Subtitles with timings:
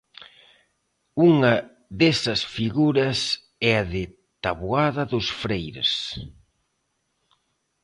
[1.29, 1.55] Unha
[1.99, 3.19] desas figuras
[3.71, 4.03] é a de
[4.43, 5.91] Taboada dos Freires.